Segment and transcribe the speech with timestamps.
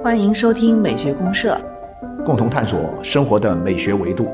[0.00, 1.60] 欢迎收听美学公社，
[2.24, 4.28] 共同探索生活的美学维度。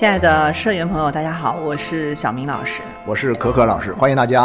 [0.00, 2.80] 亲爱的社员朋友，大家好，我是小明老师。
[3.04, 4.44] 我是可可老师，欢迎大家。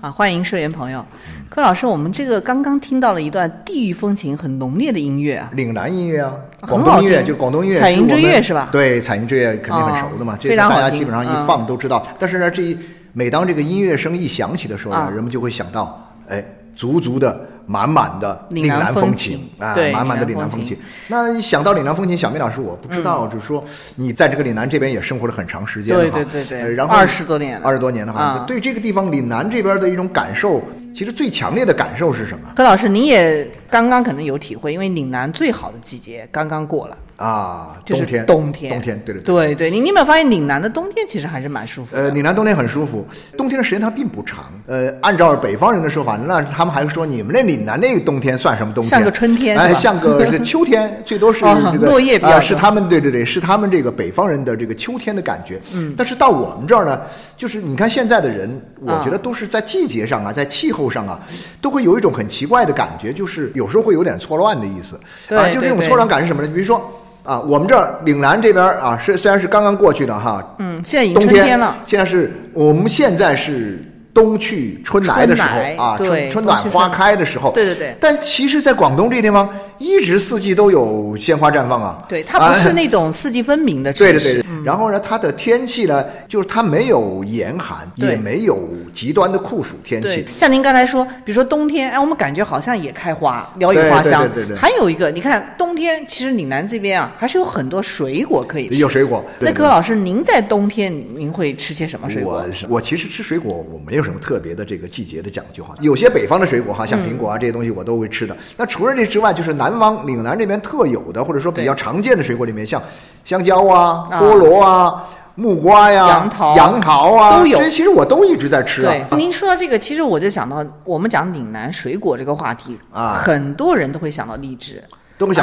[0.00, 1.06] 啊，欢迎社员朋友。
[1.48, 8.70] 柯老师，我们这个刚刚听到了一段地域风情很浓烈的音乐啊，岭南音乐啊，广东音乐就广东音乐，彩云追月是吧？
[8.72, 11.46] 对，彩云追月肯定很熟的嘛，这个大家基本上一嗯。
[11.46, 12.04] 放都知道。
[12.18, 12.76] 但是呢，这一
[13.12, 15.12] 每当这个音乐声一响起的时候呢，啊。
[15.14, 20.76] 人们就会想到，哎，足足的、满满的岭南风情啊，满满的岭南风情。
[21.06, 23.62] 那想到岭南风情，小梅老师，我不知道，就是说
[23.94, 26.62] 你在这个岭南这边也生活了很长时间了对对对对。
[26.62, 27.68] 呃然后二十多年了。
[27.68, 30.62] 二十多年的话啊，对这个地方岭南这边的一种感受，
[30.94, 32.50] 其实最强烈的感受是什么？
[32.56, 39.54] 柯老师，你也刚刚可能有体会，因为岭南最好的季节刚刚过了，啊，就是冬天，冬天，冬天，对对对。
[39.54, 42.02] 对，你你有没有发现岭南的冬天其实还是蛮舒服的？
[42.02, 44.44] 呃，岭南冬天很舒服，冬天的时间它并不长。
[44.66, 48.90] 呃，按照北方人的说法，那他们还说你们那岭南那个冬天算什么冬天？
[48.90, 55.60] 像个春天哎，像个这 个秋天，最多是哦这个落叶比较啊是他们对对对，是他们这个北方人的这个秋天的感觉。
[55.72, 57.00] 嗯，但是到我们这儿呢，
[57.36, 58.48] 就是你看现在的人，
[58.80, 61.18] 我觉得都是在季节上啊，在气候上啊，
[61.60, 64.98] 都会有一种很奇怪的感觉，就是有时候会有点错乱的意思。
[65.28, 66.48] 对啊，就这种错乱感是什么呢？
[66.54, 66.80] 比如说。
[67.24, 73.84] 啊，我们这儿岭南这边啊，是虽然是刚刚过去的哈，嗯，现在已经冬天春天了，现在是我们现在是
[74.18, 75.48] 冬去春来的时候
[75.80, 77.52] 啊，春春暖花开的时候。
[77.52, 79.48] 对对对但其实，在广东这地方，
[79.78, 82.02] 一直四季都有鲜花绽放啊。
[82.08, 94.22] 对，它不是啊那种四季分明的城市，对对对，对然后呢，它的天气呢，就是它没有严寒，也没有极端的酷暑天对气。，像您刚才说，比如说冬天，哎，我们感觉好像也开花，鸟语花香。
[94.22, 98.76] 对对对对还有一个，你看冬天，其实岭南这边啊，还是有很多水果可以吃。
[98.76, 99.24] 有水果。
[99.38, 102.76] 对那柯老师，您在冬天您会吃些什么水果我？
[102.76, 105.74] 我其实吃水果，我没有什么特别的这个季节的讲究哈。
[105.80, 108.36] 有些北方的水果哈，像苹果啊、这些东西我都会吃的。
[108.56, 112.82] 那除了这之外，就是南方岭南这边特有的，或者说比较常见的水果里面，像
[113.28, 119.18] 香蕉啊、啊菠萝啊、木瓜呀、杨桃杨桃啊，都有这其实我都一直在吃啊对，。
[119.18, 124.82] 您说到这个，其实我就想到，我们讲岭南水果这个话题啊很多人都会想到荔枝。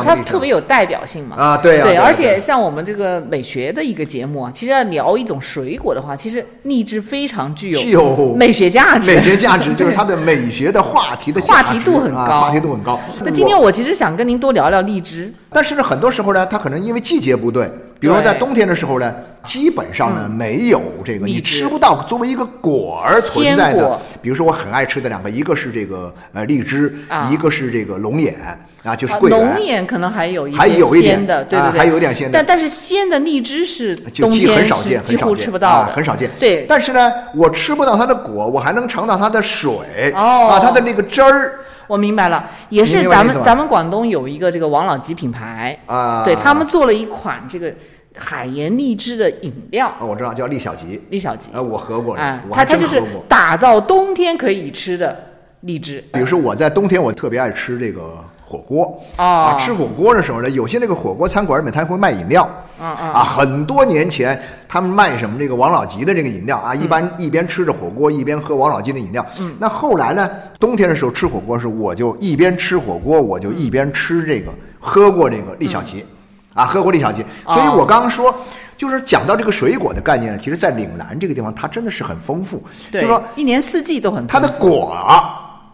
[0.03, 1.35] 它特别有代表性嘛。
[1.35, 9.11] 啊对啊对啊而且像我们这个美学的一个节目啊，其实要聊一种水果的话，其实荔枝非常具有具有美学价值。
[9.13, 12.99] 美学价值 就是它的美学的话题的话题度很高啊话题度很高。
[13.23, 15.33] 那今天我其实想跟您多聊聊荔枝。
[15.51, 17.69] 但是呢，很多时候呢，它可能因为季节不对，
[18.05, 23.99] 比如说在冬天的时候呢，基本上呢、没有这个，你吃不到作为一个果儿存在的。
[24.21, 27.27] 比如说我很爱吃的两个，一个是这个呃荔枝，啊。
[27.31, 28.35] 一个是这个龙眼
[28.83, 29.39] 啊，就是啊桂圆。
[29.39, 32.37] 龙眼可能还有一些还有一点鲜的，对对啊对，还有点鲜的。
[32.37, 36.29] 但但是鲜的荔枝是冬天少见，是几乎吃不到很少见。
[36.39, 39.73] 对，但是呢，我吃不到它的果，我还能尝到它的水，
[40.15, 40.49] 哦。
[40.51, 41.59] 啊，它的那个汁儿。
[41.87, 45.77] 我明白了，也是咱们咱们广东有一个这个王老吉品牌。
[45.85, 46.23] 啊。
[46.23, 47.71] 对他们做了一款这个
[48.17, 51.49] 海盐荔枝的饮料，啊，我知道叫利小吉，利小吉。
[51.53, 53.01] 啊，我喝过，啊，它它就是。
[53.27, 55.17] 打造冬天可以吃的
[55.61, 56.03] 荔枝。
[56.13, 59.01] 比如说我在冬天，我特别爱吃这个火锅。
[59.17, 59.23] 哦。
[59.23, 62.49] 啊，吃火锅的时候呢，有些那个火锅餐馆里面他会卖饮料，
[62.79, 63.11] 嗯嗯。
[63.11, 69.25] 啊，很多年前他们卖什么这个王老吉的这个饮料啊，一嗯般一边吃着火锅一边喝王老吉的饮料。
[69.39, 76.05] 嗯，那后来呢，冬天的时候吃火锅时，我就一边吃火锅，我就一边吃这个，喝过这个利小吉，
[76.55, 77.23] 啊，喝过利小吉。
[77.45, 78.35] 所以哦我刚刚说。
[78.77, 82.57] 就是讲到这个水果的概念呢，其实，在岭南这个地方，它真的是很丰富。
[82.91, 84.93] 就对说，一年四季都很它的果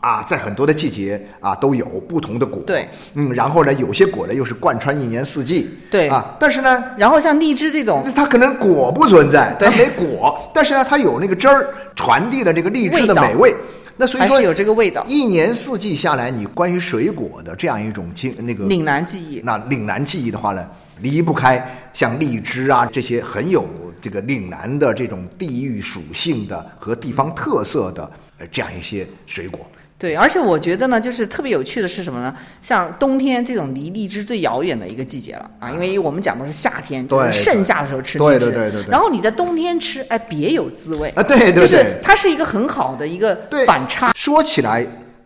[0.02, 2.62] 啊，在很多的季节啊都有不同的果。
[2.62, 5.68] 对，嗯，然后呢，有些果呢又是贯穿一年四季。
[5.90, 13.56] 对啊，但是呢，然后像荔枝这种，它可能果不存在，它没果，但是呢，它有那个汁儿传递了这个荔枝的美味。
[14.02, 19.40] 那所以说有这个味道一年四季下来，你关于水果的这样一种经那个岭南记忆。
[19.44, 20.68] 那岭南记忆的话呢，
[21.02, 21.64] 离不开
[21.94, 23.64] 像荔枝啊这些很有
[24.02, 29.70] 这个岭南的这种地域属性的和地方特色的呃这样一些水果。
[30.02, 32.36] 对，而且我觉得呢，就是特别有趣的是什么呢？
[32.60, 44.12] 像冬天这种离荔枝最遥远的一个季节了啊，因为我们讲的是夏天，就是对盛夏的时候吃荔对枝，对对对对然后你在冬天吃，哎，别有滋味啊对对对就是它是一个很好的一个反差。
[44.16, 44.84] 说起来，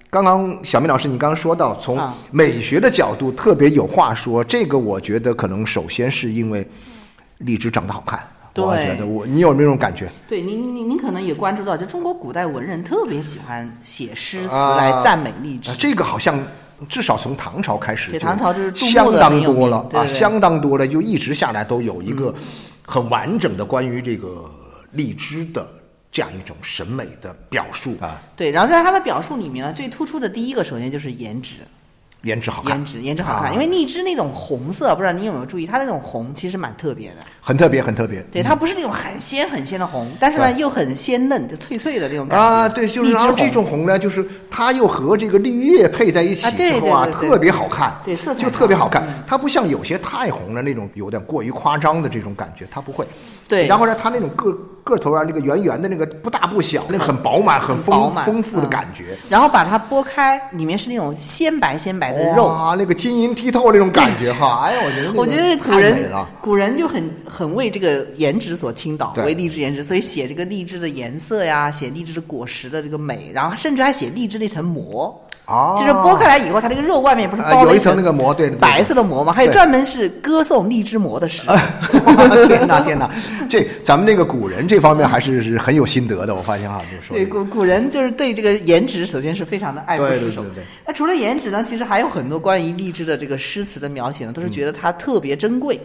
[0.10, 6.68] 刚刚小明老师，你刚刚说到从啊美学的角度特别有话说，这个我觉得可能首先是因为
[7.38, 8.20] 荔枝长得好看。
[8.56, 10.10] 对我觉得我，你有没有这种感觉？
[10.28, 15.70] 对您，您您您可能也关注到，就中国古代文人特别喜欢写诗词啊来赞美荔枝。
[15.70, 16.42] 啊这个好像
[16.88, 22.34] 至少从唐朝开始唐朝就是相当多了啊，相当多了，就一直下来都有一个
[22.86, 24.50] 很完整的关于这个
[24.92, 25.68] 荔枝的
[26.10, 31.56] 这样一种审美的表述啊，对，然后在他的表述里面呢，最突出的第一个，首先就是颜值，
[32.22, 33.50] 颜值好看，颜值，颜值好看。
[33.50, 37.16] 啊因为荔枝那种红色，不知道你有没有注意，它那种红其实蛮特别的。
[37.48, 38.20] 很特别，很特别。
[38.32, 42.44] 对，它不是那种很鲜很鲜的红，但是呢又很鲜嫩，就脆脆的那种感觉。
[42.44, 49.04] 啊，对，就是然后这种红呢，就是它又和这个绿叶配在一起之后啊，特别好看，对色彩就特别好好看。
[49.28, 53.06] 它不像有些太红了那种有点过于夸张的这种感觉，它不会。
[53.48, 54.52] 对然后呢，它那种个
[54.84, 59.16] 个头啊，那个圆圆的那个不大不小，那个很饱满、很丰丰富的嗯感觉。
[59.30, 62.48] 然后把它剥开，里面是那种鲜白鲜白的肉。
[62.48, 66.12] 啊，那个晶莹剔透那种感觉哈，哎呀，我觉得我觉得古人。
[66.42, 75.22] 古人就很很为这个颜值所倾倒，为荔枝颜值，所以写这个荔枝的颜色呀，写荔枝的果实的这个美，然后甚至还写荔枝那层膜。
[75.48, 79.32] 哦就是剥开来以后，它那个肉外面不是啊包了有一层那个膜对白色的膜嘛？
[79.32, 81.46] 还有专门是歌颂荔枝膜的诗。
[82.48, 83.12] 天哪，天哪！
[83.48, 90.42] 这咱们这个古人这方面还是是很有心得的，我发现哈，就说对，古古人就是对这个颜值，首先是非常的爱不释手。
[90.42, 95.80] 对对对对那除了颜值呢，其实还有很多关于荔枝的这个诗词的描写呢，都是觉得它特别珍贵，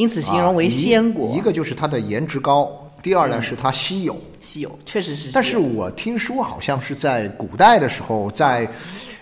[0.00, 1.28] 因此形容为鲜果。
[1.28, 2.70] 啊一一个就是它的颜值高，
[3.02, 4.16] 第二呢是它稀有。
[4.40, 5.32] 稀有，确实是稀有。
[5.34, 8.66] 但是我听说好像是在古代的时候，在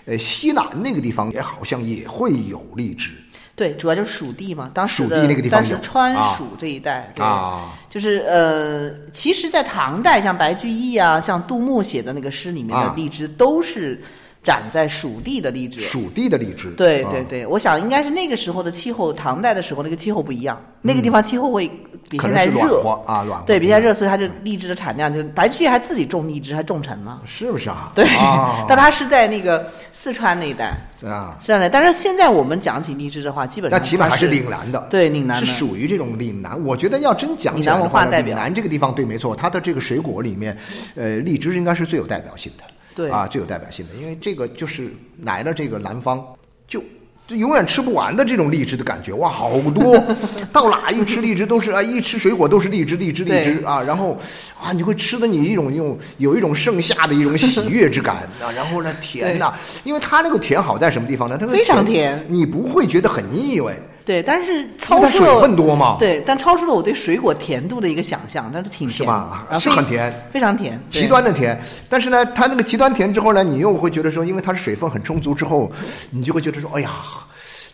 [0.05, 3.11] 呃西南那个地方也好像也会有荔枝
[3.55, 14.01] 对，主要就是蜀地嘛，当时蜀的地那个地方有当时川啊蜀这一带，对，啊就是呃，其实，在唐代，像白居易啊，像杜牧写的那个诗里面的啊荔枝，都是
[14.41, 15.81] 长在蜀地的荔枝。
[15.81, 16.69] 蜀地的荔枝。
[16.69, 21.67] 啊对对对，我想应该是那个时候的气候，唐代的时候那个气候不一样，那个地方气候会
[22.09, 27.21] 比现在热啊暖和对比现在热，所以它就荔枝的产量就白居易还自己种荔枝，还种成了。
[27.25, 27.91] 是不是啊？
[27.93, 30.73] 对，啊 但他是在那个四川那一带，
[31.05, 31.69] 啊，是的。
[31.69, 36.61] 但是现在我们讲起荔枝的话，基本上那起码还是岭南的，对岭南是属于这种岭南。
[36.63, 40.57] 我觉得要真讲起来岭南的话呢，文化代表岭南这个地方对，没错，它的这个水果里面，
[40.95, 42.63] 呃，荔枝应该是最有代表性的，
[42.95, 44.91] 对啊，最有代表性的，因为这个就是
[45.23, 46.23] 来了这个南方
[46.67, 46.83] 就。
[47.27, 50.03] 就永远吃不完的这种荔枝的感觉，哇，好多！
[50.51, 54.17] 到哪一吃荔枝都是啊，一吃水果都是荔枝，荔枝，荔枝啊，然后
[54.59, 59.53] 啊，你会吃的你一种用有一种盛夏的一种喜悦之感 啊，然后呢甜呐、
[59.83, 61.37] 因为它那个甜好在什么地方呢？
[61.37, 63.75] 它那个非常甜你不会觉得很腻味，
[64.09, 69.07] 对，但是超出了水分多嘛，对，但超出了我对水果甜度的一个想象，但是挺甜
[69.59, 71.61] 是很甜，非常甜，极端的甜。
[71.87, 75.71] 但是呢，它那个极端甜之后呢，你又会觉得说，因为它是水分很充足之后，
[76.09, 76.89] 你就会觉得说，哎呀，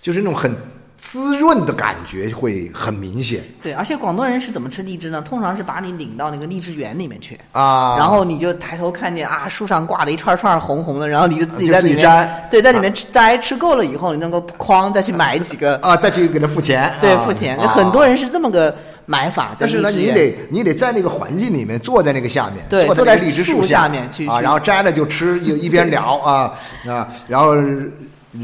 [0.02, 0.54] 就是那种很
[0.98, 5.22] 滋润的感觉会很明显对，而且广东人是怎么吃荔枝呢？
[5.22, 7.40] 通常是把你领到那个荔枝园里面去。
[7.52, 7.96] 啊。
[7.98, 17.58] 然后你就抬头看见啊，树上挂了一串串红红的，然后你就自己在里面摘对，在里面吃摘，吃够了以后，你能够哐再去买几个， 啊，再去给他付钱， 对，啊付钱。
[17.58, 26.54] 啊很多人是这么个买法，在但是呢，荔枝园你得你得在那个环境里面，坐在那个下面，对坐在荔枝树下下面去啊，然后摘了就吃，一一边 聊啊
[26.88, 27.54] 啊，然后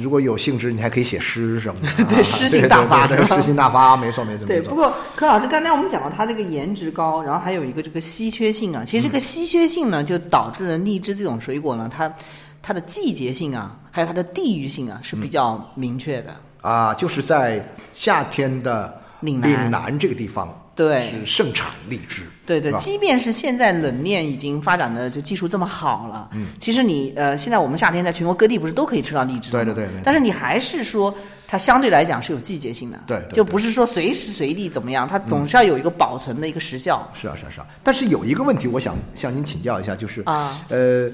[0.01, 8.83] 如果有兴致，你还可以写诗什么的 啊，对诗兴大发对诗兴大发，没错没错对，不过柯老师刚才我们讲到他这个颜值高，然后还有一个这个稀缺性啊。
[8.85, 12.13] 其实这个稀缺性呢，就导致了荔枝这种水果呢，它
[12.61, 16.35] 它的季节性啊，还有它的地域性啊是比较明确的。
[16.61, 21.11] 啊，就是在夏天的岭南岭南这个地方，对。
[21.11, 29.63] 是盛产荔枝，对对即便是现在冷链已经发展的就技术这么好了，嗯，其实你呃，现在我们夏天在全国各地不是都可以吃到荔枝吗？
[29.63, 31.13] 对对对但是你还是说
[31.47, 33.35] 它相对来讲是有季节性的，对对对。
[33.35, 37.07] 就不是说随时随地怎么样，它总是要有一个保存的一个时效。
[37.13, 37.67] 是啊是啊是啊。
[37.83, 40.59] 但是有一个问题，我想向您请教一下，就是啊。
[40.69, 41.11] 呃。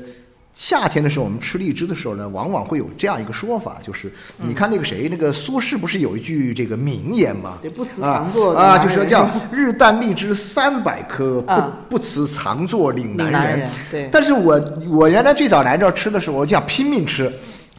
[0.59, 7.59] 夏天的时候，我们吃荔枝的时候呢，往往会有这样一个说法，就是你看那个谁，那个苏轼不是有一句这个名言吗？
[7.61, 14.59] 对不辞啊啊，就说叫“日啖荔枝三百颗，啊不不辞长作岭南岭南人对但是我
[14.89, 17.31] 我原来最早来这儿吃的时候，我就想拼命吃，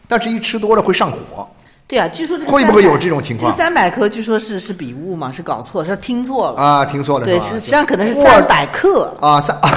[0.06, 1.48] 但是一吃多了会上火。
[1.88, 6.60] 对啊，据说这会不会有这种情况这三百克据说是是笔误嘛，是搞错，是听错了。
[6.60, 7.40] 啊，听错了对？
[7.40, 9.10] 实际上可能是三百克。
[9.18, 9.70] 啊，三， 啊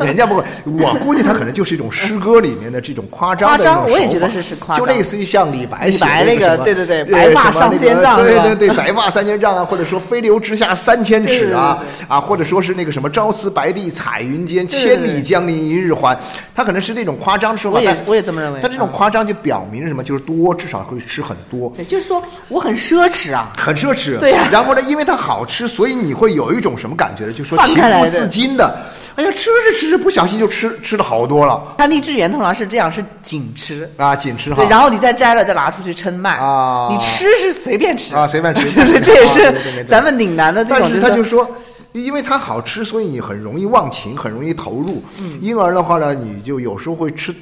[0.00, 16.14] 人家不会，我估计他可能就是一种诗歌里面的这种夸张的夸张我也觉得是是夸张就类似于像李白李写白那个对对对呃白发上千丈对对对，白发三千丈啊，或者说飞流直下三千尺啊啊，或者说是那个什么朝辞白帝彩云间，千里江陵一日还，
[16.54, 20.04] 他可能是那种夸张的手法，但我也我也这么认为他这种嗯夸张就表明什么？
[20.04, 21.72] 就是多，至少会吃很多。
[21.76, 23.52] 对，就是说我很奢侈啊。
[23.56, 27.32] 很奢侈，对呀然后呢，因为它好吃，所以你会有一种什么感觉呢？
[27.32, 28.76] 就说放情不自禁的，
[29.14, 33.88] 哎呀，吃着吃着不小心就吃吃了好多了它荔枝园通常是这样，是紧吃。
[33.96, 34.68] 啊，紧吃哈对，。
[34.68, 41.48] 然后你再摘了，再拿出去称卖啊你吃是随便吃啊随便吃对 对，这也是咱们岭南的这种，但是他就说，
[41.92, 47.32] 因为它好吃，所以你很容易忘情，很容易投入，嗯因而的话呢，你就有时候会吃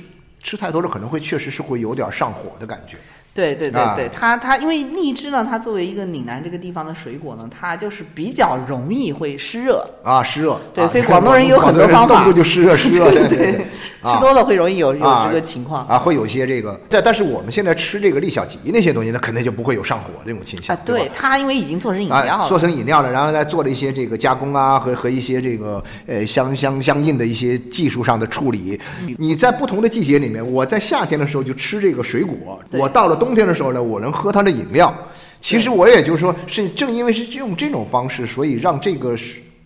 [0.42, 2.96] 吃太多了，可能会确实是会有点上火的感觉。
[3.34, 9.88] 对对对啊对，它它因为荔枝呢，它作为一个岭南这个地方的水果呢，它就是比较容易会湿热。
[10.02, 10.52] 啊，湿热。
[10.52, 13.66] 啊对所以广东人有很多方法就湿热湿热，对对对，
[14.02, 15.86] 啊吃多了会容易有有啊这个情况。
[15.86, 16.78] 啊，会有一些这个。
[16.88, 21.14] 但但是我们现在吃这个利小吉那些东西那，肯定就不会有上火这种倾向啊，，对吧？
[21.16, 28.78] 它因为已经做成饮料啊，做，成饮料了，然后再做了一些这个加工啊，和和一些这个呃相相相应的一些技术上的处理。
[29.06, 34.92] 嗯你在不同的季节里面，我在夏天的时候就吃这个水果，我到了冬天的时候呢，我能喝它的饮料。
[35.40, 39.14] 其实我也就是说，是正因为是用这种方式，所以让这个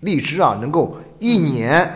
[0.00, 1.90] 荔枝啊能够一年。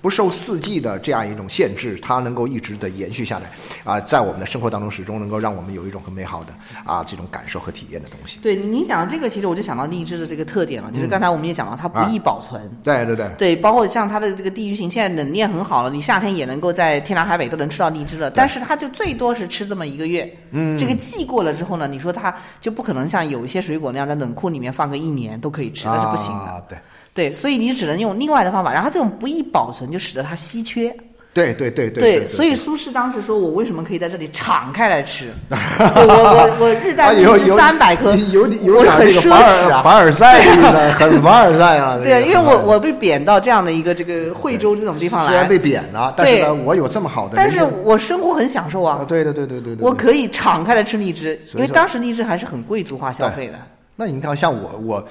[0.00, 3.50] 不受四季的这样一种限制，它能够一直的延续下来
[3.84, 8.38] 啊，在我们的生活当中始终能够让我们有一种很美好的啊这种感受和体验的东西。
[8.40, 12.70] 对您讲这个，其实我就想到荔枝的这个特点了，嗯就是刚才我们也讲到它不易保存。
[12.84, 18.30] 对对对，对，包括像它的这个地域性，现在冷链很好了，你夏天也能够在天南海北都能吃到荔枝了。
[18.30, 26.44] 但是它就最多是吃这么一个月，嗯，这个季过了之后呢，你说它就不可能像有一些水果那样在冷库里面放个一年都可以吃，那是不行的。
[26.44, 26.78] 啊、对。
[27.14, 30.94] 对，所以你只能用另外的方法，然后这种不易保存，就使得它稀缺。
[31.34, 35.26] 对对对对对所以苏轼当时说我为什么可以在这里敞开来吃？
[35.48, 39.80] 对我我我日啖荔枝三百颗，有有我是很奢侈啊。
[39.84, 41.96] 凡尔赛的意思，很凡尔赛啊。
[42.02, 49.04] 对，因为我我被贬到这样的一个这个惠州这种地方来，虽然被贬了，但是呢，对我有这么好的但是，我生活很享受啊啊，。
[49.06, 53.54] 对对对对对对，我可以敞开来吃荔枝，因为当时荔枝还是很贵族化消费的。
[53.94, 55.08] 那你看，像我我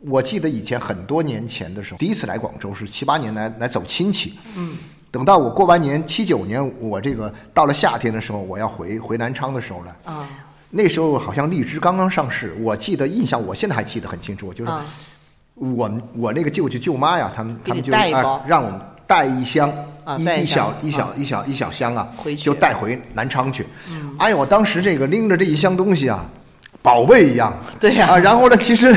[0.00, 4.76] 我记得以前很多年前的时候，第一次来广州是七八年来来走亲戚，嗯，
[5.10, 10.28] 等到我过完年七九年，我这个到了夏天的时候，我要回回南昌的时候呢，啊。
[10.70, 14.84] 那时候好像荔枝刚刚上市，我记得印象，我现在还记得很清楚，就是啊。
[15.54, 19.70] 我们我那个舅舅舅妈呀，他们他们就让我们带一箱。
[20.16, 21.14] 一一小一小啊。
[21.16, 22.44] 一小一小箱啊，回去。
[22.44, 23.66] 就带回南昌去。
[24.18, 26.24] 哎呀，我当时这个拎着这一箱东西啊，
[26.82, 27.52] 宝贝一样。
[27.78, 28.08] 对呀。
[28.08, 28.94] 啊，然后呢，其实，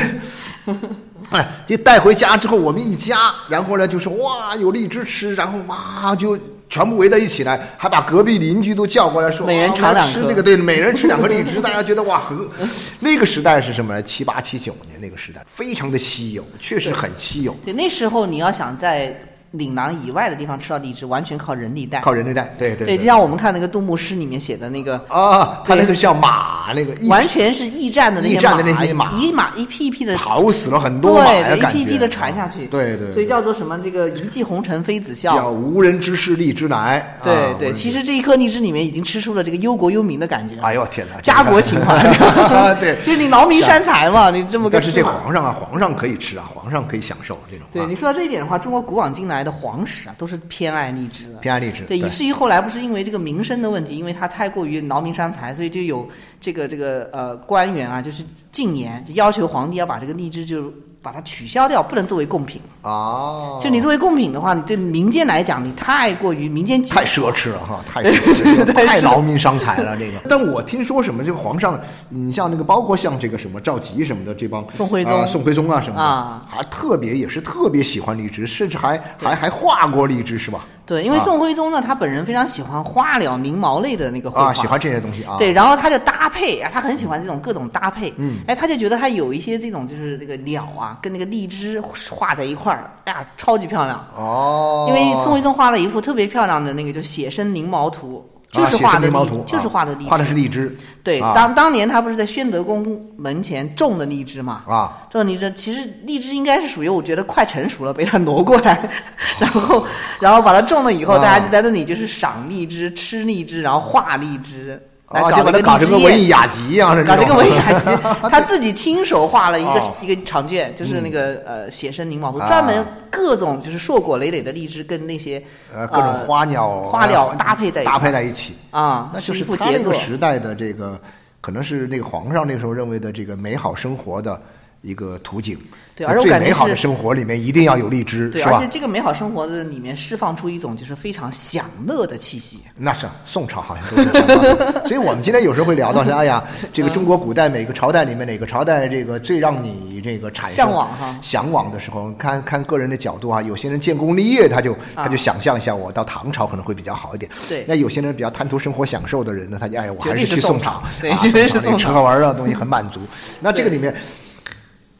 [1.30, 12.36] 哎，这带回家之后，我们一家，然后呢，就是哇，有荔枝吃，然后哇，就全部围在一起来，还把隔壁邻居都叫过来说，每人啊尝两颗我要吃这个，对，每人吃两颗荔枝，大家觉得哇，很
[13.00, 14.02] 那个时代是什么呢？
[14.02, 19.18] 七八七九年那个时代，非常的稀有，确实很稀有，对，那时候你要想在
[19.54, 22.00] 岭南以外的地方吃到荔枝，完全靠人力带。
[22.00, 32.66] 靠人力带，对对对，就像我们看那个杜牧诗里面写的那个，啊，他那个对叫马，那个完全是驿站的那些驿站的那些马一马一匹一匹的跑死了很多对，一批一批的传下去。
[32.66, 33.78] 对对，所以叫做什么？
[33.78, 35.50] 这个一骑红尘妃子笑叫笑。
[35.50, 40.56] 无人知是荔枝来，对对，其实这一颗荔枝里面已经吃出了这个忧国忧民的感觉。
[40.62, 42.02] 哎呦天哪，家国情怀
[42.80, 47.66] 对就是你劳民伤财嘛，你这么个但是这皇上啊，皇上可以吃啊，皇上可以享受这种。
[47.70, 51.38] 啊对你说到这一点的话，中国古往今来的皇室啊，都是偏爱荔枝的。
[51.38, 56.08] 偏爱荔枝，对，以至于后来不是因为这个民生的问题，因为他太过于劳民伤财，所以就有
[56.40, 60.72] 这个这个呃官员啊，就是进言就要求皇帝要把这个荔枝就
[61.04, 62.58] 把它取消掉，不能作为贡品。
[62.80, 70.18] 哦，就你作为贡品的话，你对民间来讲，你太过于民间太奢侈了哈， 太奢侈了，太劳民伤财了这个。
[70.28, 80.64] 但我听说什么这个皇上，你像那个包括像这个什么赵佶什么的这帮宋徽宗啊宋徽宗啊什么的啊，还特别也是特别喜欢荔枝，甚至还还还画过荔枝是吧？
[80.86, 81.20] 对，因为啊。
[81.24, 85.36] 宋徽宗呢，他本人非常喜欢花鸟翎毛类的那个绘画，啊，喜欢这些东西啊。
[85.38, 94.06] 对，然后他就搭配啊，他很喜欢这种各种搭配，嗯，哎，他就觉得他有一些这种就是这个鸟啊，跟那个荔枝画在一块儿，哎呀，超级漂亮。
[94.16, 100.76] 哦，因为宋徽宗画了一幅特别漂亮的那个就写生翎毛图，就是画的荔生翎毛图，就是啊画的荔枝，画的是荔枝。
[101.02, 102.84] 对，啊当当年他不是在宣德宫
[103.16, 104.62] 门前种的荔枝嘛？
[104.66, 108.88] 啊，种的荔枝，其实荔枝应该是属于我觉得快成熟了，被他挪过来，
[109.38, 109.84] 然后
[110.20, 114.80] 然后把它种了以后，啊大家就在那里就是赏荔枝、吃荔枝，然后画荔枝。
[115.06, 115.28] 搞
[115.62, 117.90] 搞成个文艺雅集一样的搞这个文艺 雅集，
[118.30, 125.42] 他自己亲手画了一个、哦一个长卷，就是那个、呃写生柠檬图，啊专门各种就是硕果累累的荔枝跟那些
[125.74, 128.54] 呃各种花鸟花鸟呃搭配在一搭配在一起。
[128.70, 129.92] 啊，那就是他那个。
[129.94, 130.98] 时代的这个，
[131.40, 134.40] 可能是那个皇上那时候认为的这个美好生活的
[134.84, 135.58] 一个途径。
[135.96, 138.66] 对而且最美好的生活里面一定要有荔枝，对，而且？
[138.68, 142.58] 这个美好生活的里面释放出一种就是非常享乐的气息。
[142.76, 146.42] 那是宋朝好像都是这样， 所以我们今天有时候会聊到说，哎呀，
[146.74, 157.30] 这个中国古代每个朝代里面哪个朝代这个最让你这个产生向往哈向往的时候，看看个人的角度啊，有些人建功立业，他就他就想象一下，我到唐朝可能会比较好一点。
[157.48, 162.98] 对那有些人比较贪图生活享受的人呢，他就哎，我还是去宋宋朝对啊宋朝那吃喝玩乐的东西很满足。
[163.38, 163.94] 那这个里面。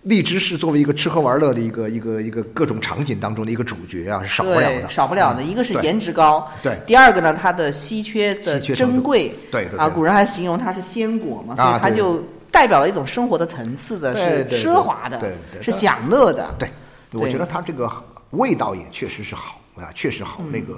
[0.05, 5.43] 荔枝是作为一个吃喝玩乐的一个一个一个各种场景当中的一个主角啊，是少不了的，少不了的。
[5.43, 6.79] 一个是颜值高，对。
[6.87, 9.79] 第二个呢，它的稀缺的珍贵，啊，对对。
[9.79, 16.55] 啊古人还形容它是鲜果嘛，所以它就代表了一种生活的层次的，是奢华的对对，是享乐的。
[16.59, 16.69] 对，
[17.13, 17.91] 我觉得它这个
[18.31, 20.41] 味道也确实是好啊，确实好。
[20.53, 20.75] 那个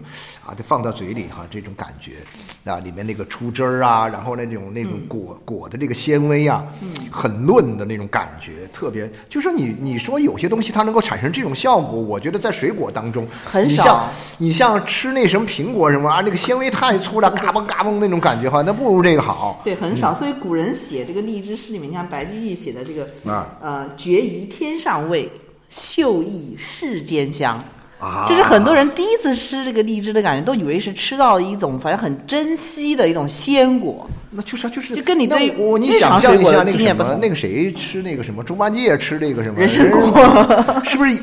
[0.46, 2.12] 啊，就放到嘴里哈、这种感觉
[2.70, 6.64] 啊，里面那个出汁儿啊，然后那种那种果、果的这个纤维啊，
[7.10, 9.10] 很嫩的那种感觉，特别。
[9.28, 19.60] 就说你你说有些东西它能够产生这种效果，我觉得在水果当中很少像你像吃那什么苹果什么啊，那个纤维太粗了，嘎嘣嘎嘣那种感觉哈，那不如这个好。
[19.62, 20.14] 对，很少。
[20.14, 25.30] 所以古人写这个荔枝诗里面，你看白居易写的这个啊呃“绝宜天上味，
[25.68, 27.60] 秀逸世间香”，
[27.98, 34.08] 啊就是很多人第一次吃这个荔枝的感觉，都以为是吃到一种反正很珍惜的一种鲜果。
[34.30, 41.18] 那就是啊，就是就跟你那对我你想象一下那个什么，那个谁吃那个什么猪八戒吃那个什么人参果果，是不是？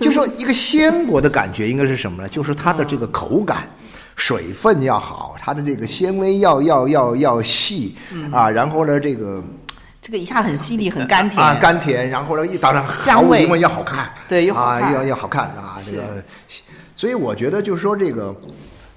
[0.00, 2.28] 就说一个鲜果的感觉应该是什么呢？
[2.28, 3.68] 就是它的这个口感。
[4.18, 9.44] 水分要好，它的这个纤维要要要要细、嗯啊，然后呢，这个
[10.06, 11.42] 这个一下很犀利，很甘 甜。
[11.42, 14.94] 啊甘甜，然后呢，一当然毫香味无疑问要好看，对又好啊，看。
[14.94, 16.24] 要要好看啊，这个，
[16.94, 18.32] 所以我觉得就是说这个，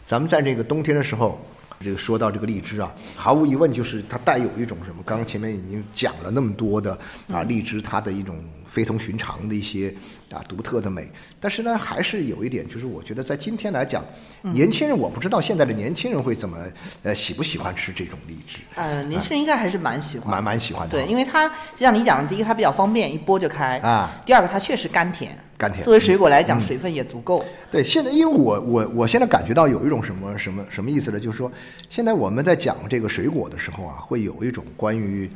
[0.05, 1.43] 咱们在这个冬天的时候，
[1.83, 5.01] 这个说到这个荔枝啊，毫无疑问就是它带有一种什么？
[5.03, 6.95] 刚刚前面已经讲了那么多的
[7.33, 9.91] 啊，荔枝它的一种非同寻常的一些
[10.31, 11.09] 啊独特的美，
[11.39, 14.03] 但是呢，还是有一点，就是我觉得在今天来讲，
[14.41, 16.57] 年轻人我不知道现在的年轻人会怎么
[17.03, 20.29] 呃喜不喜欢吃这种荔枝，呃，年轻人应该还是蛮喜欢。
[20.29, 27.43] 蛮蛮喜欢的，对，因为它就像你讲的，第一个它比较方便，一剥就开啊；第二个它确实甘甜，甘甜作为水果来讲，水分也足够。
[27.71, 31.19] 对，现在因为我我我现在感觉到有一种什么什么什么意思呢？
[31.19, 31.51] 就是说，
[31.89, 35.29] 现在我们在讲这个水果的时候啊，会有一种关于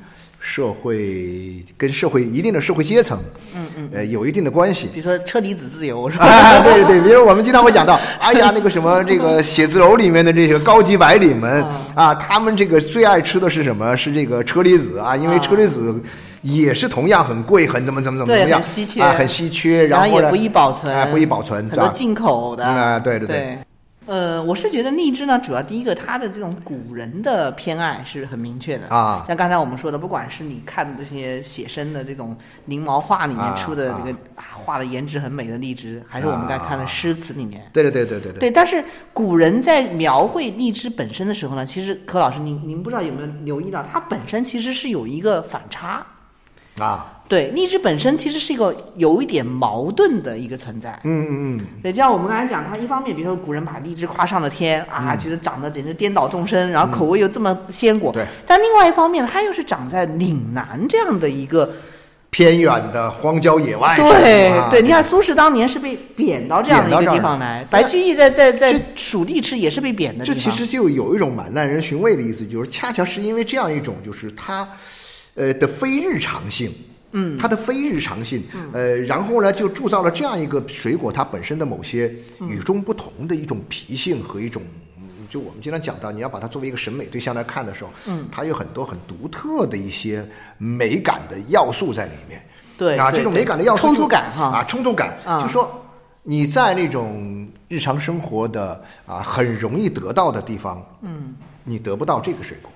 [0.45, 3.17] 社会跟社会一定的社会阶层，
[3.55, 4.89] 嗯嗯，呃，有一定的关系。
[4.93, 6.25] 比如说车厘子自由是吧？
[6.25, 11.63] 啊，对对对，比如我们经常会讲到， 哎呀，那个什么，这个写字楼里面的这些高级白领们
[11.95, 13.95] 啊，他们这个最爱吃的是什么？
[13.95, 15.95] 是这个车厘子啊，因为车厘子
[16.41, 22.65] 也是同样很贵，很怎么怎么怎么样，很稀缺啊，很稀缺，后然后也不易保存，哎不易保存，是吧很多进口的。
[22.65, 23.57] 嗯啊对对对对。
[24.05, 32.35] 呃，我是觉得荔枝呢，主要第一个它的这种古人的偏爱是很明确的啊像刚才我们说的，不管是你看的这些写生的这种
[32.65, 38.39] 临摹画里面出的啊这个啊画的颜值很美的荔枝，还是我们刚才看的诗词里面，对对对对对对。
[38.39, 46.05] 对，但是古人在描绘荔枝本身的时候呢，其实柯老师，您您不知道有没有留意到，它本身其实是有一个反差。
[46.79, 50.99] 啊，对，荔枝本身其实是一个有一点矛盾的一个存在。
[51.03, 58.11] 嗯嗯嗯，对，就像我们刚才讲，它一方面，比如说古人把荔枝夸上了天啊，觉得长得简直颠倒众生，然后口味又这么鲜果。
[58.11, 58.25] 对。
[58.45, 61.71] 但另外一方面，它又是长在岭南这样的一个。
[62.31, 70.41] 偏远的荒郊野外，对啊对，你看苏轼当年是被贬到这样的一个地方来，白居易在在在蜀地吃也是被贬的地方。
[70.41, 74.67] 这其实就有一种蛮耐人寻味的意思，就是恰恰是因为这样一种，就是它，
[75.35, 76.73] 呃的非日常性。
[77.15, 82.11] 嗯，它的非日常性，呃，然后呢，就铸造了这样一个水果它本身的某些
[82.49, 84.63] 与众不同的一种脾性和一种，
[84.97, 92.39] 嗯就我们经常讲到，你要把它作为一个审美对象来看的时候，嗯，它有很多很独特的一些美感的要素在里面。
[92.39, 92.43] 啊，
[92.79, 95.71] 对对对这种美感的要素冲突感哈啊，冲突感，啊就说
[96.23, 102.71] 你在那种日常生活的啊很容易得到的地方，嗯，你得不到这个水果。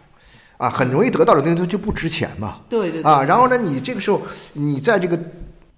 [0.58, 2.58] 啊，很容易得到的东西它就不值钱嘛。
[2.68, 4.22] 对对对啊，然后呢，你这个时候
[4.54, 5.18] 你在这个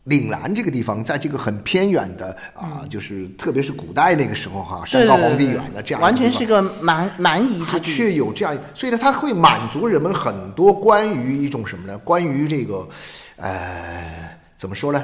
[0.06, 7.92] 岭南这个地方，在这个很偏远的啊，就是特别是古代那个时候哈，山高皇帝远的这样完全是个蛮蛮夷之地。
[7.92, 11.98] 却有这样，所以呢，它会满足人们很多关于一种什么呢？
[12.00, 12.88] 关于这个，
[13.36, 15.04] 呃，怎么说呢？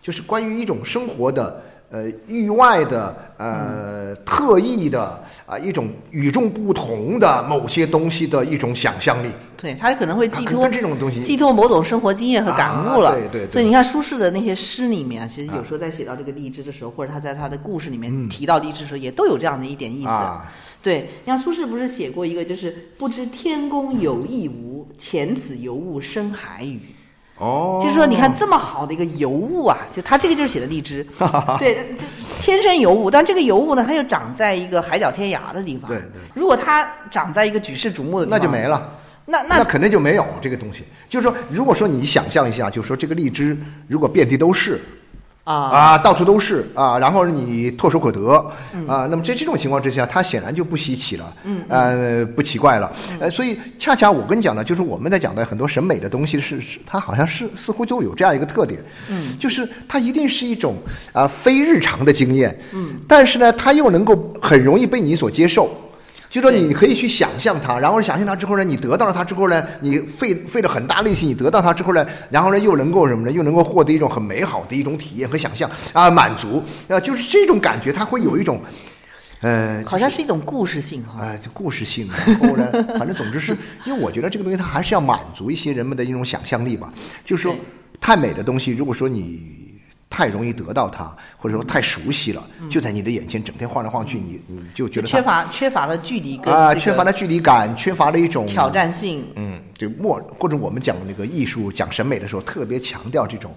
[0.00, 9.28] 就是关于一种生活的呃意外的呃特异的啊、一种与众不同的某些东西的一种想象力。
[9.58, 13.10] 对他可能会寄托这种东西寄托某种生活经验和感悟了。
[13.10, 20.12] 啊对对对所以你看苏轼的那些诗里面，其实有时候在写到这个荔枝的时候，或者他在他的故事里面提到荔枝的时候，也都有这样的一点意思。
[20.82, 26.80] 对，你看苏轼不是写过一个，就是不知天公有意无，遣此尤物生海宇。
[27.38, 31.04] 哦就是说，你看这么好的一个尤物啊，就他这个就是写的荔枝，
[31.58, 31.94] 对，
[32.40, 35.88] 天生尤物，但这个尤物呢，它又长在一个海角天涯的地方。
[35.88, 38.64] 对对如果它长在一个举世瞩目的地方，那就没。
[38.66, 38.98] 了。
[39.24, 40.84] 那那肯定就没有这个东西。
[41.08, 44.80] 就是说，如果说你想象一下，就是说这个荔枝如果遍地都是
[45.44, 48.86] 啊，啊，到处都是啊，然后你唾手可得嗯。
[48.86, 60.76] 啊，那么在这种情况之下，它显然就不稀奇了，嗯，呃，不奇怪了，呃，所以恰恰我跟你讲呢，就是我们在讲的很多审美的东西是，是它好像是似乎就有这样一个特点，嗯，就是它一定是一种
[61.12, 65.70] 啊、非日常的经验，嗯，但是呢，它又能够很容易被你所接受。
[66.32, 73.30] 就说你可以去想象它，然后想象它之后呢，你得到了它之后呢，你费费了很大力气，你得到它之后呢，然后呢又能够什么呢？
[73.30, 78.62] 又能够获得一种很美好的一种体验和想象啊，满足啊，就是这种感觉，它会有一种，
[79.42, 81.22] 呃，好像是一种故事性哈。
[81.22, 86.90] 啊，就故事性，然后呢，反正总之是因为我觉得这个东西它还是要满足一些人们的一种想象力吧。
[87.26, 87.54] 就是说，
[88.00, 89.61] 太美的东西，如果说你
[90.12, 98.68] 太容易得到它，或者说太熟悉了，就在你的眼前整天晃来晃去，你你就觉得缺乏缺乏了距离感啊，这个缺乏了距离感，缺乏了一种挑。
[98.68, 99.26] 战性。
[99.36, 103.54] 嗯，对陌或者我们讲那个艺术、讲审美的时候，特别强调这种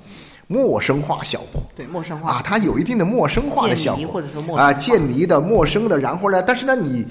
[0.48, 1.62] 陌生化效果。
[1.76, 7.06] 对陌生化啊，它有一定的陌生化的效果，或者说陌生啊，化渐离的、陌生的，然后呢，但是呢，你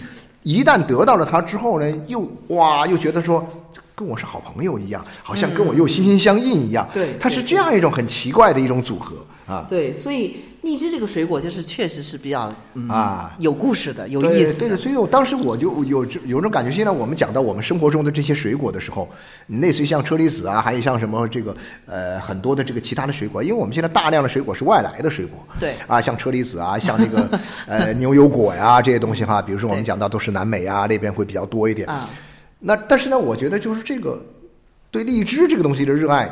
[0.45, 3.45] 一旦得到了它之后呢，又哇，又觉得说
[3.97, 9.67] 跟我是好朋友一样，好像跟我又心心相印一样，嗯对它是这样一种很奇怪的一种组合啊。
[9.69, 14.59] 对，所以荔枝这个水果就是确实是比较嗯啊有故事的，有意思的。
[14.61, 16.73] 对的，所以我当时我就有有种感觉。
[16.73, 19.07] 现在我们讲到我们生活中的这些水果的时候，
[19.47, 21.55] 类似于像车厘子啊，还有像什么这个
[21.87, 31.87] 呃很多的这个其他的水果，因为我们现在大量的水果是外来的水果，对啊，像车厘子啊，像这个呃牛油果呀、这些东西哈，比如说我们讲到都是南美啊那边会比较多一点。
[31.87, 32.09] 啊，
[32.59, 34.19] 那但是呢，我觉得就是这个
[34.91, 36.31] 对荔枝这个东西的热爱，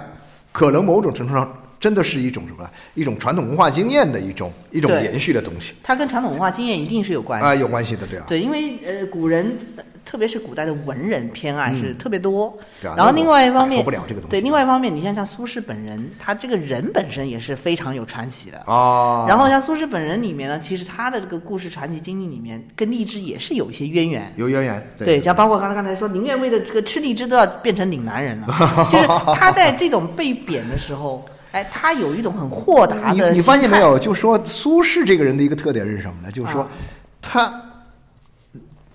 [0.52, 2.70] 可能某种程度上真的是一种什么？
[2.94, 8.24] 一种传统文化经验的一种一种延续的东西它跟传统文化经验一定是有关系啊，有关系的，对啊。
[8.28, 12.56] 对，因为呃，古人呃特别是古代的文人偏爱是特别多。
[12.80, 18.58] 对啊然后另外一方面摆脱不了这个东西对，另外一方面，你像像苏轼本人，他这个人本身也是非常有传奇的。
[18.72, 24.32] 啊，然后像苏轼本人里面呢，其实他的这个故事传奇经历里面，跟荔枝也是有一些渊源。
[24.36, 28.46] 有渊源，对，像包括刚才刚才说，宁愿为了这个吃荔枝都要变成岭南人了，
[28.88, 33.30] 就是他在这种被贬的时候，哎，他有一种很豁达你的。
[33.32, 33.78] 你发现没？
[33.78, 33.98] 有？
[33.98, 36.32] 就说苏轼这个人的一个特点是什么呢？
[36.32, 36.68] 就是说啊
[37.22, 37.52] 他。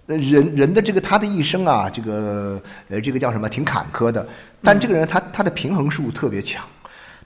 [0.10, 3.50] 呃人人的这个他的一生啊，这个呃，这个叫什么？
[3.50, 4.26] 挺坎坷的。
[4.64, 6.64] 但这个人他他的平衡术特别强，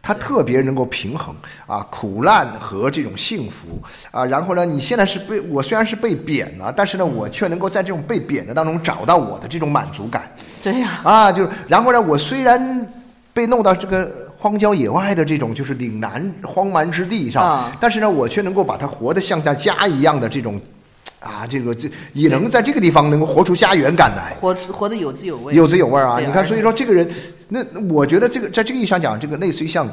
[0.01, 1.35] 他特别能够平衡
[1.67, 4.25] 啊苦难和这种幸福啊。
[4.25, 10.23] 然后呢，你现在是被我虽然是被贬了，但是呢，我却能够在这种被贬的当中找到我的这种满足感。
[10.63, 12.91] 对呀、啊，就然后呢，我虽然
[13.31, 20.59] 被弄到这个荒郊野外的这种就是岭南荒蛮之地上，啊但是呢，我却能够把它活得像在家一样的这种。
[21.19, 26.17] 啊，这个这也能在这个地方能够活出家园感来，活活得有滋有味，有滋有味啊！
[26.19, 27.07] 你看，所以说这个人，
[27.47, 29.87] 那那我觉得这个在这个意义上讲，这个类似于像，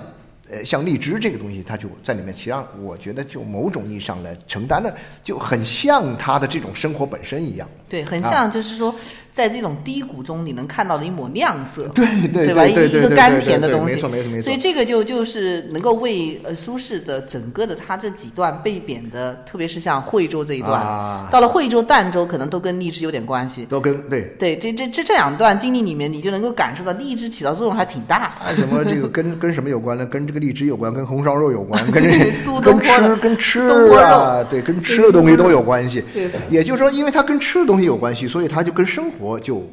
[0.50, 7.68] 呃，像荔枝这个东西，它就在里面，其实上我觉得就某种意义上来承担的，就很像他的这种生活本身一样。
[7.88, 8.94] 对，很啊像就是说，
[9.32, 12.62] 在这种低谷中，你能看到的一抹亮色，对对吧？
[12.64, 23.64] 对对对对一个甘甜的东西，没错没错没错所以这个就就是能够为呃苏轼的整个的他这几段被贬的，特别是像惠州这一段，啊到了惠州、儋州，可能都跟荔枝有点关系。
[23.66, 28.16] 都跟对对，这这这这两段经历里面，你就能够感受到荔枝起到作用还挺大。
[28.40, 30.04] 啊，什么这个跟跟什么有关呢？
[30.06, 33.60] 跟这个荔枝有关，跟红烧肉有关， 跟这跟苏东坡的吃跟吃
[33.96, 36.28] 啊，肉对，跟吃的东西都有关系对。
[36.50, 39.68] 也就是说，因为它跟吃的东西有关系，所以它就跟生活就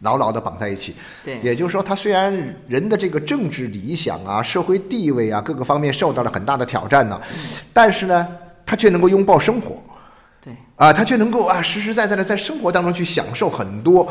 [0.00, 0.94] 牢牢的绑在一起。
[1.24, 2.32] 对也就是说，他虽然
[2.66, 7.20] 人的这个政治理想啊、社会地位啊各个方面受到了很大的挑战呢，
[7.72, 8.28] 但是呢，
[8.64, 9.82] 他却能够拥抱生活。
[10.78, 14.10] 对，啊，他却能够啊实实在在的在生活当中去享受很多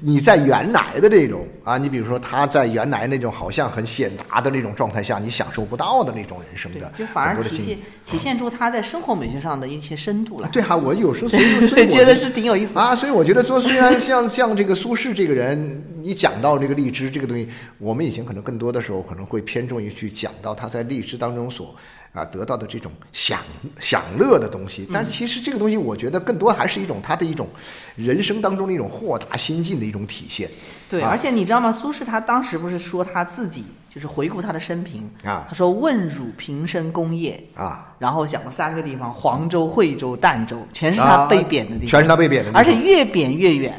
[0.00, 10.48] 你在原来的这种啊，你比如说他在原来那种好像很显达的那种状态下，你享受不到的那种人生的，就反而体现体现出他在生活美学上的一些深度来。
[10.48, 12.80] 对啊，我有时候 所以所以我觉得是挺有意思的。
[12.80, 21.74] 啊，所以我觉得说，虽然像像这个苏轼这个人，你讲到这个荔枝这个东西，我们以前可能更多的时候可能会偏重于去讲到他在荔枝当中所
[22.18, 23.40] 啊得到的这种享
[23.78, 24.88] 享乐的东西。
[24.92, 27.48] 但其实这个东西，我觉得更多还是一种他的一种
[27.96, 30.50] 人生当中的一种豁达心境的一种体现。
[30.88, 31.70] 对，啊而且你知道吗？
[31.72, 43.74] 苏轼他当时不是说他自己就是回顾他的生平啊他说问汝平生功业，啊，然后讲了三个地方：黄州、惠州、儋州，全是他被贬的地方，全是他被贬的地方而且越贬越远。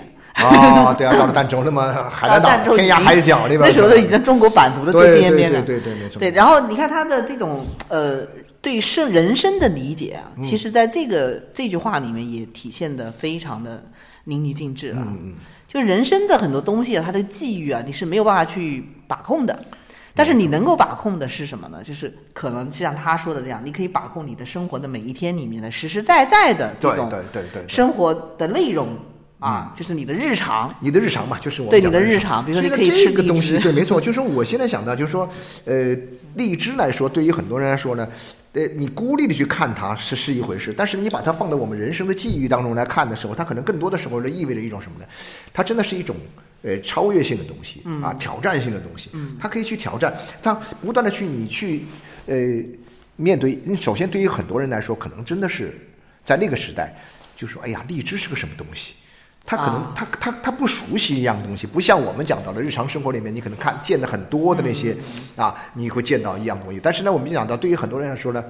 [0.45, 5.61] 啊，对啊，到了儋州，那么海南岛天涯海角那边，那时候都已经中国版图的最边边了。
[5.61, 8.21] 对对对对没错对，然后你看他的这种呃
[8.61, 13.83] 对生人生的理解啊，嗯其实在这个这句话里面也体现的非常的
[14.25, 15.01] 淋漓尽致了。
[15.01, 15.33] 嗯嗯，
[15.67, 19.57] 就人生的很多东西啊，他的际遇啊，你是没有办法去把控的。
[20.15, 21.81] 但是你能够把控的是什么呢？
[21.81, 27.69] 就是可能像他说的这样，你可以把控你的生活的每一天里面的实实在在的这种对对对对。
[27.69, 28.97] 生活的内容
[29.39, 30.73] 啊，就是你的日常。
[30.79, 35.29] 你的日常嘛，就是我们对你的日日常比如说你可以吃个东西，枝对，没错，就是说我现在想到，就是说，
[35.65, 35.95] 呃，
[36.35, 38.07] 荔枝来说，对于很多人来说呢，
[38.53, 45.05] 呃，你孤立的去看它是是一回事，但是你把它放到我们人生的际遇当中来看的时候，它可能更多的时候就意味着一种什么呢？
[45.53, 46.15] 它真的是一种。
[46.61, 51.85] 呃，超越性的东西啊，挑战性的东西，它可以去挑战，它不断的去你去，
[52.25, 52.35] 呃，
[53.15, 53.57] 面对。
[53.77, 55.73] 首先，对于很多人来说，可能真的是
[56.25, 56.93] 在那个时代，
[57.37, 58.95] 就说，哎呀，荔枝是个什么东西？
[59.49, 64.95] 他可能啊他他他不熟悉一样东西，不像我们讲到的日常生活里面，你可能看见的很多的那些、
[65.35, 66.79] 啊，你会见到一样东西。
[66.79, 68.43] 但是呢，我们讲到对于很多人来说呢，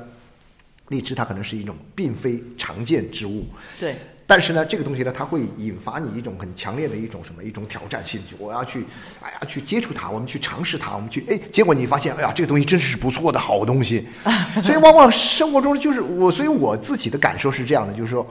[0.89, 3.45] 荔枝它可能是一种并非常见之物，
[3.79, 3.95] 对，
[4.27, 8.83] 但是呢，这个东西呢，它会引发你一种很强烈的一种什么一种挑战性，就我要去，
[9.21, 14.05] 哎呀，去接触它，我们去尝试它，我们去，哎，结果你发现，哎呀，这个东西真是不错的好东西。
[14.62, 18.27] 所以往往生活中就是我，所以我自己的感受是这样的，就是说。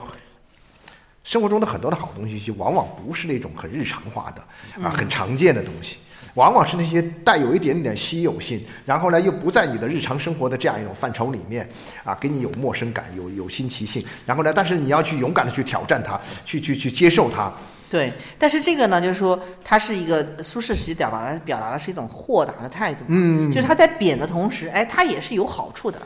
[1.23, 4.41] 生活中的很多的好东西，就往往不是那种很日常化的
[4.83, 5.97] 啊、很常见的东西，
[6.33, 11.69] 往往是那些带有一点点稀有性，然后呢又不在你的日常生活的这样一种范畴里面
[12.03, 17.51] 啊，给你有陌生感、有有新奇性，然后呢，但是你要去勇敢的去挑战它，去去去接受它，
[17.89, 25.99] 对，但是这个呢，就是说，它是一个苏轼其实表达的表达的是一种豁达的态度，嗯，就是他在贬的同时，哎，他也是有好处的，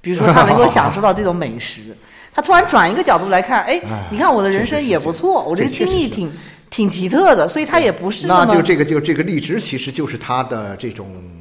[0.00, 1.96] 比如说 他能够享受到这种美食，
[2.38, 3.80] 他突然转一个角度来看，哎，
[4.12, 6.30] 你看我的人生也不错，我这个经历挺
[6.70, 11.37] 挺奇特的，所以他也不是么那就这个就这个荔枝，其实就是他的这种补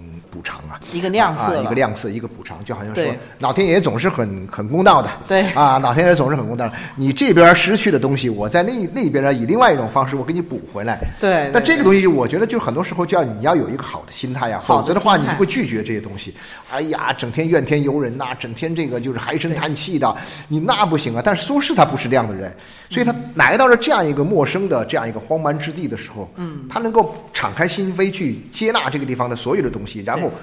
[0.47, 0.79] 偿啊。
[0.93, 3.03] 一个亮色啊，一个亮色，一个补偿，就好像说
[3.39, 6.73] 老天爷总是很很公道的，对啊，老天爷总是很公道的。
[6.95, 10.97] 你这边失去的东西，我在那那边呢，以另外一种方式我给你补回来。
[11.19, 16.33] 对对但这个东西，我觉得就很多时候就要你要有一个好的心态呀，好的否则的话，你就会拒绝这些东西。
[16.71, 20.15] 哎呀，整天怨天尤人呐、整天这个就是唉声叹气的，
[20.47, 21.21] 你那不行啊。
[21.23, 22.55] 但是苏轼他不是这样的人，
[22.89, 30.36] 所以他来到了这样一个陌生的这样一个荒蛮之地的时候，嗯，他能够敞开心扉去接纳这个地方的所有的东西，然后对。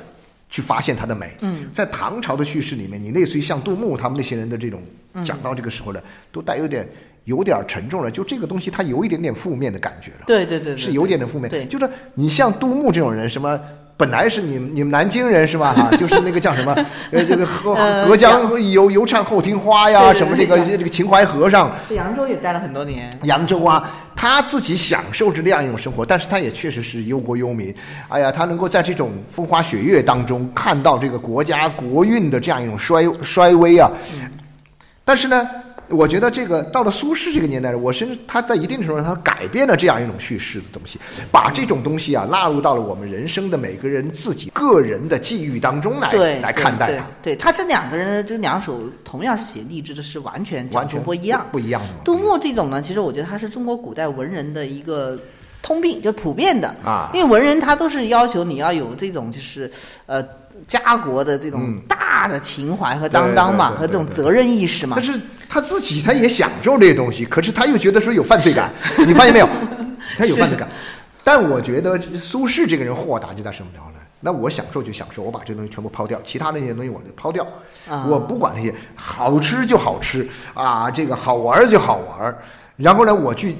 [0.54, 1.36] 去发现它的美。
[1.40, 4.80] 嗯，在唐朝的叙事里面，你类似于像杜牧他们那些人的这种
[5.24, 6.88] 讲到这个时候呢，都带有点
[7.24, 8.08] 有点沉重了。
[8.08, 10.20] 就这个东西，它有一点点负面的感觉了。
[10.28, 11.50] 对对对对是有点点负面。
[11.50, 13.60] 对就是你像杜牧这种人，什么
[13.96, 15.72] 本来是你们你们南京人是吧？
[15.72, 16.74] 哈， 就是那个叫什么
[17.12, 21.70] 呃，这个河呃隔江犹犹唱后庭花呀，什么这个对这个秦淮河上。
[21.88, 27.72] 在扬州也待了很多年，扬州啊，他自己享受着那样一种生活，但是他也确实是忧国忧民。
[28.09, 33.88] 哎呀，他能够在这种风花雪月当中看到这个国家国运的这样一种衰衰微啊。
[35.04, 35.48] 但是呢，
[35.94, 40.98] 我觉得这个到了苏轼这个年代，我甚至他在一定程度上他改变了这样一种叙事的东西，
[41.30, 51.46] 把这种东西啊纳入到了我们人生的每个人自己个人的际遇当中来对来看待对它，对对他这两个人的这两首同样是写励志的，是完全完全不一样。
[51.52, 51.88] 不一样的。
[52.04, 55.18] 杜牧这种呢，其实我觉得他是中国古代文人的一个
[55.62, 59.70] 通病，就普遍的啊因为文人他都是要求你要有这种就是
[60.07, 60.24] 呃
[60.66, 65.04] 家国的这种大的情怀和担当嘛，和这种责任意识嘛但。
[65.04, 65.20] 是
[65.54, 68.72] 他自己他也享受这些东西，可是他又觉得说有犯罪感，
[69.06, 69.48] 你发现没有？
[70.18, 70.68] 他有犯罪感。
[71.22, 74.00] 但我觉得苏轼这个人豁达就在什么地方呢？
[74.18, 77.46] 那我享受就享受，我把这东西全部抛掉，其他那些东西我就抛掉，
[77.88, 78.04] 啊。
[78.08, 82.36] 我不管那些好吃就好吃啊，这个好玩就好玩，
[82.74, 83.54] 然后呢，我去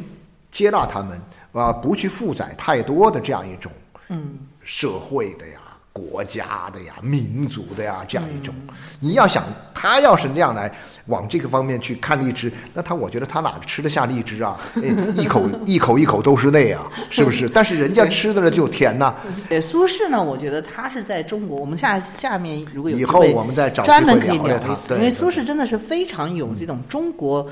[0.51, 1.17] 接纳他们
[1.53, 3.71] 啊，不去负载太多的这样一种
[4.09, 5.61] 嗯，社会的呀、
[5.95, 8.53] 国家的呀、民族的呀这样一种。
[8.99, 10.71] 你要想他要是那样来
[11.07, 14.59] 往这个方面去看荔枝，那他我觉得他哪吃得下荔枝啊？
[14.77, 14.83] 哎
[15.17, 17.49] 一口一口一口都是泪啊，是不是？
[17.55, 19.15] 但是人家吃的呢就甜呐、
[19.49, 27.49] 对苏轼呢，我觉得他是在中国，我们下下面如果有以后机会我们再找专门可以会聊聊他因为苏轼真的是非常有这种中国。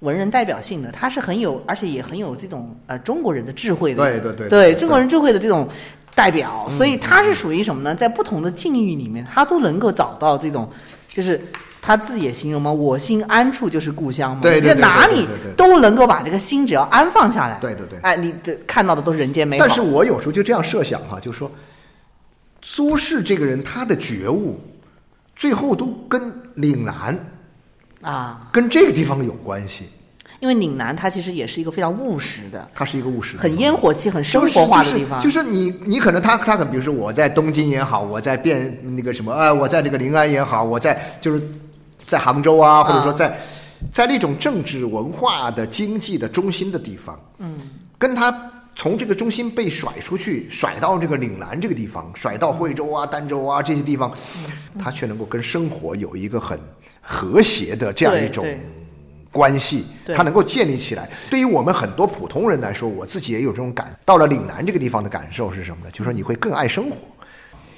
[0.00, 5.66] 文人代表性的，他是很有，而且也很有这种呃中国人的智慧的，对对对对对中国人智慧的这种
[6.14, 7.94] 代表，所以他是属于什么呢？
[7.94, 10.70] 在不同的境遇里面，他都能够找到这种
[11.08, 11.40] 就是
[11.82, 14.42] 他自己也形容嘛，我心安处就是故乡嘛。
[14.42, 17.58] 对对对在哪里都能够把这个心只要安放下来。
[17.60, 19.66] 对对对哎，你这看到的都是人间美好。
[19.66, 21.50] 但是我有时候就这样设想哈，就是说，
[22.62, 24.58] 苏轼这个人他的觉悟，
[25.34, 27.18] 最后都跟岭南
[28.02, 29.88] 啊，跟这个地方有关系。
[30.44, 35.18] 因为岭南它其实也是一个非常务实的、它是一个务实的很、烟火气、很生活化的地方。
[35.18, 41.42] 就是就是你你可能他他可能比如说我在东京也好，我在汴那个什么呃，我在这个临安也好，我在就是
[41.98, 43.40] 在杭州啊，或者说在、
[43.90, 47.56] 在那种政治文化的经济的中心的地方，嗯，
[47.96, 48.30] 跟他
[48.76, 54.12] 从这个中心被甩出去，甩到这个岭南这个地方，甩到惠州啊、儋州啊这些地方，
[54.78, 56.60] 他却能够跟生活有一个很
[57.00, 58.44] 和谐的这样一种
[59.34, 61.10] 关系，对它能够建立起来。
[61.28, 63.94] 对于我们很多普通人来说，我自己也有这种感。
[64.04, 65.90] 到了岭南这个地方的感受是什么呢？
[65.90, 66.98] 就是说你会更爱生活。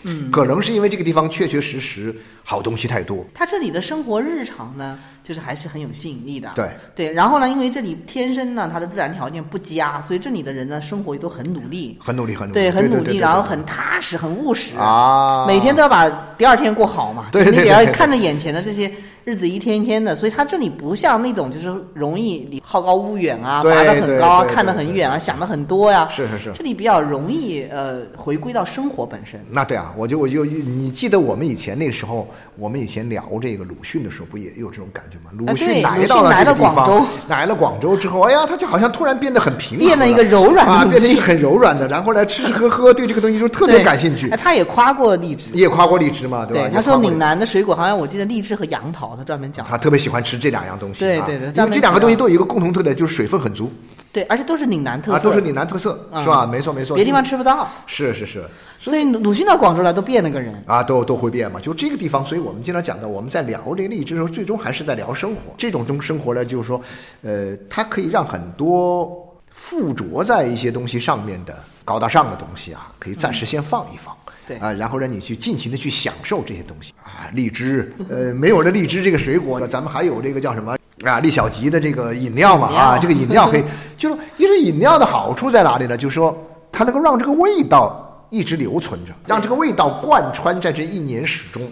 [0.02, 2.14] 嗯，可能是因为这个地方确确实实
[2.44, 3.26] 好东西太多。
[3.34, 6.48] 它这里的生活日常呢，就是还是很有吸引力的。
[6.54, 11.98] 对对，然后呢，因为这里天生呢，它的自然条件不佳，所以这里的人呢，生活也都很努力。
[12.00, 16.08] 很努力，很努力，对，很努力，然后很踏实，很务实啊每天都要把
[16.38, 17.26] 第二天过好嘛。
[17.32, 18.88] 对对对你得要看着眼前的这些
[19.24, 26.08] 日子一天一天的，所以它这里不像那种就是容易你好高骛远啊，爬得很高啊，看得很远啊，想得很多呀。
[26.08, 29.44] 是是是这里比较容易呃回归到生活本身。
[29.50, 35.30] 那对啊，我就我就你记得我们以前那时候，我们以前聊这个鲁迅的时候，不也有这种感觉吗？
[35.32, 44.36] 鲁迅来到了这个地方，广州来了广州之后，哎呀，他就好像突然变得很平和变了一个柔软的啊，鲁迅变成一个很柔软的，然后来吃吃喝喝，对这个东西就特别感兴趣哎。
[44.36, 45.50] 他也夸过荔枝。
[45.52, 46.46] 也夸过荔枝嘛，吧？
[46.46, 49.66] 对，吧他说岭南的水果好像我记得荔枝和杨桃，他专门讲。
[49.68, 53.70] 他特别喜欢吃这两样东西、啊，对对对因为这两个东西都有一个共同特点，就是水分很足
[54.16, 56.46] 对，而且都是岭南特色，啊，都是岭南特色，嗯是吧？
[56.46, 57.68] 没错没错，别地方吃不到。
[57.86, 58.42] 是是是
[58.78, 60.64] 所以鲁迅到广州来都变了个人。
[60.66, 61.60] 啊，都都会变嘛。
[61.60, 65.52] 就这个地方，所以我们经常讲到，我们在聊这个荔枝的时候，最终还是在聊生活。
[65.58, 66.80] 这种中生活呢，就是说，
[67.20, 74.16] 呃，它可以让很多附着在一些东西上面的高大上的东西啊，可以暂时先放一放。
[74.46, 82.78] 对啊，然后让你去尽情的去享受这些东西啊，荔枝，呃，没有了荔枝这个水果，咱们还有这个叫什么啊，利小吉的这个饮料嘛料。
[82.78, 83.64] 啊，这个饮料可以，
[83.96, 85.96] 就是因为饮料的好处在哪里呢？
[85.96, 86.36] 就是说
[86.72, 91.62] 它能够让这个味道一直留存着，让这个味道贯穿在这一年始终，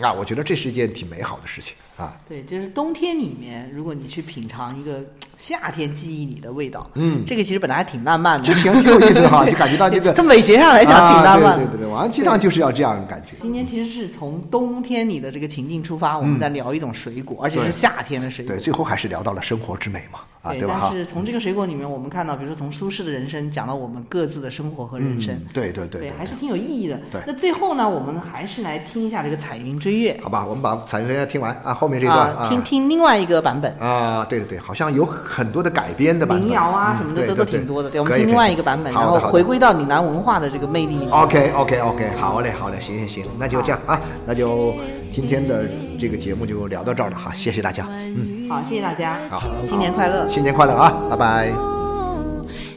[0.00, 2.16] 啊，我觉得这是一件挺美好的事情啊。
[2.28, 5.04] 对，就是冬天里面，如果你去品尝一个
[5.36, 7.22] 夏天记忆里的味道，嗯。
[7.26, 13.36] 这个其实本来还挺浪漫的，这挺挺有意思的哈， 就感觉到这个 从美学上来讲挺浪漫对对对对，晚上鸡汤就是要这样的感觉。
[13.40, 18.54] 今天其实是从冬天里的这个情境出发，我们在聊一种水果，而且是夏天的水果。
[18.54, 18.60] 对，。
[18.60, 20.78] 最后还是聊到了生活之美嘛，啊，对，吧？
[20.82, 26.98] 但，是从这个水果里面，我们看到，比如说从苏轼的人生讲到我们各自的生活和人生，嗯对对对对，还是挺有意义的。
[27.10, 27.20] 对。
[27.26, 30.18] 那最后呢，我们还是来听一下这个《彩云追月。
[30.22, 33.74] 好吧，我们把彩云追月听完啊，后面》这段啊，听听另外一个版本。
[33.78, 37.90] 啊，对对对，好像有很多的改编的版本，民谣啊嗯什么的，这都对对挺多的。
[37.90, 39.54] 对，我们听另外一个版本，然后回归。
[39.54, 41.08] 到岭南文化的这个魅力。
[41.10, 44.74] OK OK OK，好嘞好嘞，行行行，那就这样啊，那就
[45.12, 45.64] 今天的
[45.98, 50.28] 这个节目就聊到这儿了哈，谢谢大家，嗯，好，谢谢大家，好新年快乐。
[50.28, 51.46] 新年快乐啊，拜拜。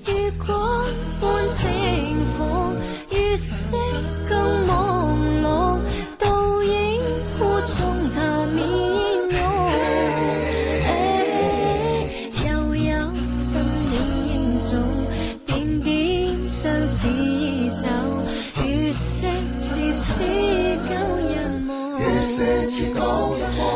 [0.05, 0.85] 月光
[1.19, 1.67] 般清
[2.37, 2.71] 火，
[3.09, 3.75] 月色
[4.29, 4.96] 更朦
[17.07, 17.87] 相廝守，
[18.63, 19.27] 月色
[19.59, 20.23] 似是
[20.87, 20.95] 旧
[23.35, 23.66] 日梦。